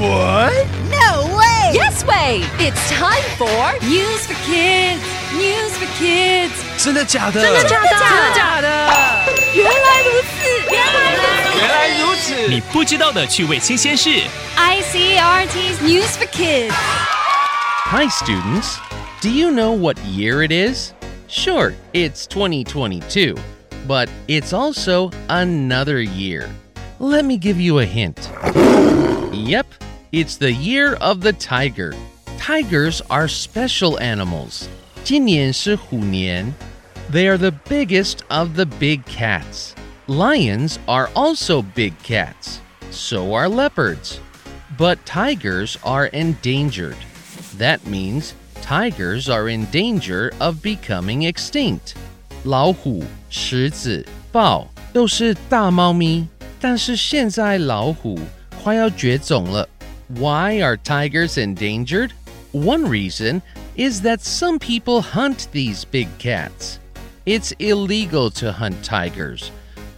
[0.00, 0.66] What?
[0.90, 1.72] No way!
[1.72, 2.42] Yes way!
[2.58, 5.02] It's time for News for Kids.
[5.32, 6.52] News for Kids.
[6.76, 7.40] 真的假的？
[7.40, 7.88] 真的假的？
[7.88, 8.66] 真的假的？
[9.54, 10.36] 原来如此，
[10.70, 11.58] 原来如此。
[11.58, 12.48] 原来如此。
[12.48, 14.10] 你不知道的趣味新鲜事。
[14.56, 16.74] ICRT's News for Kids.
[17.86, 18.78] Hi, students.
[19.22, 20.92] Do you know what year it is?
[21.28, 23.34] Sure, it's 2022,
[23.88, 26.48] but it's also another year.
[26.98, 28.30] Let me give you a hint.
[29.32, 29.66] Yep,
[30.12, 31.94] it's the year of the tiger.
[32.38, 34.68] Tigers are special animals.
[35.04, 36.54] 今年是虎年.
[37.12, 39.70] They are the biggest of the big cats.
[40.06, 42.58] Lions are also big cats.
[42.90, 44.18] So are leopards.
[44.78, 46.96] But tigers are endangered.
[47.58, 51.94] That means tigers are in danger of becoming extinct.
[52.44, 56.28] 老虎、狮子、豹都是大猫咪，
[56.60, 58.18] 但是现在老虎
[58.62, 59.68] 快要绝种了。
[60.10, 62.10] Why are tigers endangered?
[62.52, 63.42] One reason
[63.76, 66.78] is that some people hunt these big cats.
[67.26, 69.50] It's illegal to hunt tigers,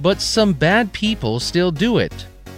[0.00, 2.12] but some bad people still do it.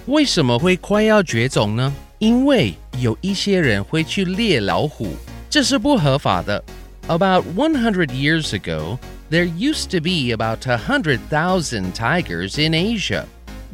[0.06, 1.92] 为什么会快要绝种呢？
[2.18, 5.16] 因为有一些人会去猎老虎，
[5.48, 6.62] 这是不合法的。
[7.08, 8.98] About 100 years ago,
[9.30, 13.24] there used to be about 100,000 tigers in Asia,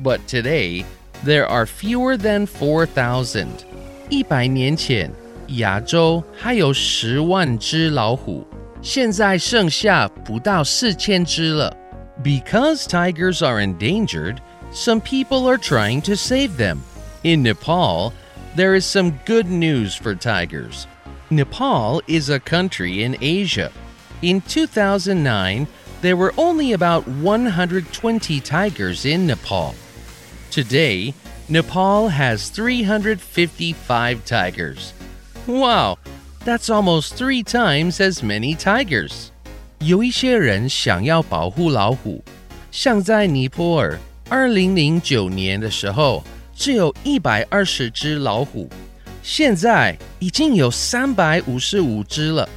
[0.02, 0.84] but today
[1.24, 3.46] there are fewer than 4,000.
[4.08, 5.10] 一百年前，
[5.56, 8.46] 亚洲还有十万只老虎，
[8.82, 11.76] 现在剩下不到四千只了。
[12.22, 14.36] Because tigers are endangered,
[14.72, 16.78] some people are trying to save them.
[17.22, 18.12] In Nepal,
[18.56, 20.84] there is some good news for tigers.
[21.30, 23.72] Nepal is a country in Asia.
[24.20, 25.66] In 2009,
[26.02, 29.74] there were only about 120 tigers in Nepal.
[30.50, 31.14] Today,
[31.48, 34.92] Nepal has 355 tigers.
[35.46, 35.98] Wow,
[36.44, 39.30] that's almost three times as many tigers.
[39.80, 42.24] 有一些人想要保护老虎，
[42.70, 43.98] 像在尼泊尔，
[44.30, 46.24] 二零零九年的时候，
[46.56, 48.70] 只有一百二十只老虎，
[49.22, 52.48] 现在已经有三百五十五只了。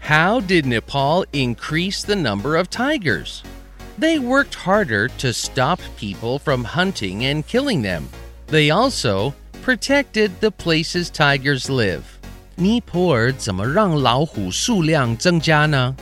[0.00, 3.42] How did Nepal increase the number of tigers?
[4.00, 8.04] They worked harder to stop people from hunting and killing them.
[8.48, 9.32] They also
[9.64, 12.02] protected the places tigers live.
[12.56, 15.96] 尼泊尔怎么让老虎数量增加呢？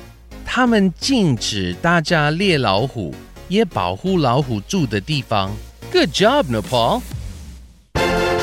[0.45, 3.15] 他们禁止大家猎老虎，
[3.49, 5.53] 也保护老虎住的地方。
[5.93, 7.03] Good job, Nepal.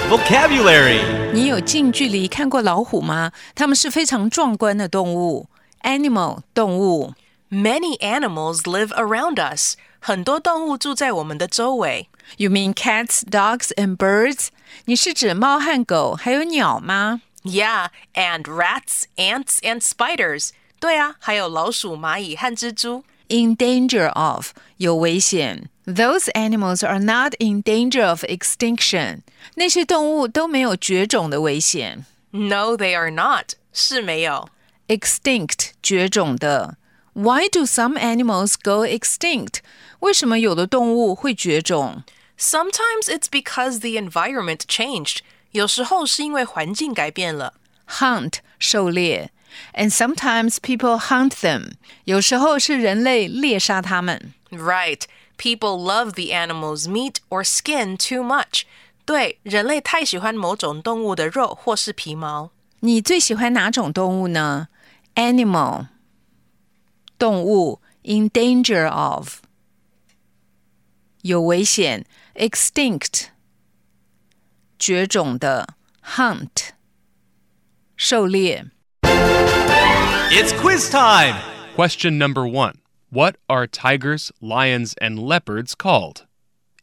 [0.10, 1.02] Vocabulary.
[1.34, 3.34] 你有近距离看过老虎吗？
[3.54, 5.48] 它们是非常壮观的动物。
[5.82, 7.14] Animal 动物
[7.52, 9.76] Many animals live around us.
[10.00, 12.10] 很多动物住在我们的周围。
[12.38, 14.48] ，You mean cats, dogs, and birds？
[14.86, 20.50] 你是指猫和狗还有鸟吗 Yeah, and rats, ants, and spiders.
[20.80, 23.04] 对啊，还有老鼠、蚂蚁和蜘蛛。
[23.30, 25.70] ？In danger of 有危险。
[25.86, 29.22] Those animals are not in danger of extinction。
[29.56, 32.06] 那些动物都没有绝种的危险。
[32.32, 33.54] No, they are not.
[33.72, 34.50] 是没有。
[34.90, 36.78] Extinct 绝种的。
[37.14, 39.60] Why do some animals go extinct？
[40.00, 42.04] 为什么有的动物会绝种
[42.40, 45.20] Sometimes it's because the environment changed.
[45.52, 47.54] 有时候是因为环境改变了。
[47.90, 49.32] ？Hunt 狩猎，
[49.74, 51.72] and sometimes people hunt them。
[52.04, 54.34] 有时候是人类猎杀它们。
[54.52, 55.04] Right.
[55.38, 58.64] People love the animal's meat or skin too much.
[59.06, 62.52] 对，人类太喜欢某种动物的肉或是皮毛。
[62.82, 64.68] 你最喜欢哪种动物呢？
[65.16, 65.88] Animal
[67.22, 69.42] 动物 in danger of
[71.22, 72.06] 有危险，
[72.36, 73.28] extinct
[74.80, 76.70] 绝种的，hunt
[77.96, 78.66] 狩猎。
[80.30, 81.36] It's quiz time.
[81.76, 82.76] Question number one
[83.10, 86.26] What are tigers, lions, and leopards called?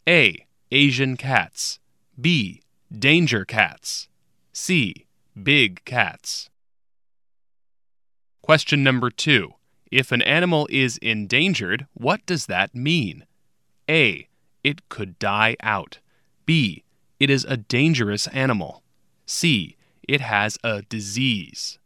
[0.08, 0.46] A.
[0.70, 1.78] Asian cats.
[2.20, 2.62] B.
[2.90, 4.08] Danger cats.
[4.52, 5.06] C.
[5.40, 6.48] Big cats.
[8.42, 9.54] Question number two
[9.91, 13.25] If an animal is endangered, what does that mean?
[13.89, 14.27] A.
[14.63, 15.99] It could die out.
[16.45, 16.83] B.
[17.19, 18.83] It is a dangerous animal.
[19.25, 19.77] C.
[20.07, 21.79] It has a disease.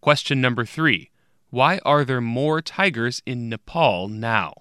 [0.00, 1.10] Question number three
[1.48, 4.52] Why are there more tigers in Nepal now?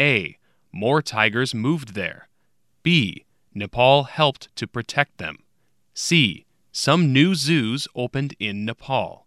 [0.00, 0.38] A.
[0.72, 2.28] More tigers moved there.
[2.82, 3.24] B.
[3.54, 5.38] Nepal helped to protect them.
[5.94, 6.46] C.
[6.72, 9.26] Some new zoos opened in Nepal.